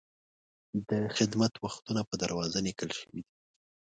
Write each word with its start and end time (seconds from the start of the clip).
د 0.89 0.91
خدمت 1.15 1.53
وختونه 1.63 2.01
په 2.09 2.13
دروازه 2.23 2.57
لیکل 2.67 2.89
شوي 2.99 3.19
دي. 3.25 3.33